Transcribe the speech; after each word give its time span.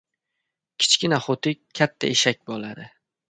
•Kichkina 0.83 1.19
xo‘tik 1.27 1.61
katta 1.81 2.11
eshak 2.17 2.41
bo‘ladi. 2.53 2.89